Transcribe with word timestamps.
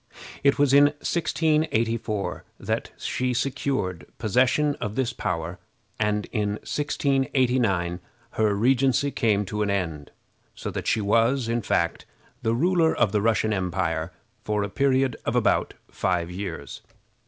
It 0.43 0.57
was 0.57 0.73
in 0.73 0.85
1684 0.85 2.43
that 2.59 2.89
she 2.97 3.35
secured 3.35 4.07
possession 4.17 4.73
of 4.81 4.95
this 4.95 5.13
power, 5.13 5.59
and 5.99 6.25
in 6.31 6.53
1689 6.63 7.99
her 8.31 8.55
regency 8.55 9.11
came 9.11 9.45
to 9.45 9.61
an 9.61 9.69
end, 9.69 10.09
so 10.55 10.71
that 10.71 10.87
she 10.87 11.01
was, 11.01 11.47
in 11.47 11.61
fact, 11.61 12.07
the 12.41 12.55
ruler 12.55 12.95
of 12.95 13.11
the 13.11 13.21
Russian 13.21 13.53
empire 13.53 14.11
for 14.43 14.63
a 14.63 14.69
period 14.69 15.17
of 15.23 15.35
about 15.35 15.75
five 15.87 16.31
years. 16.31 16.81